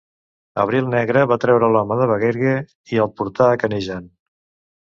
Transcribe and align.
Abril 0.63 0.87
negre 0.93 1.25
va 1.33 1.37
treure 1.43 1.69
l'home 1.75 1.99
de 2.01 2.09
Bagergue 2.13 2.57
i 2.95 3.01
el 3.05 3.13
portà 3.21 3.51
a 3.53 3.61
Canejan. 3.65 4.13